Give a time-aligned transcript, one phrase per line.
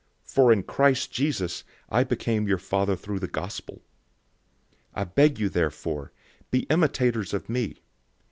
[0.23, 3.61] For in Christ Jesus, I became your father through the Good News.
[3.69, 3.75] 004:016
[4.95, 6.11] I beg you therefore,
[6.49, 7.83] be imitators of me.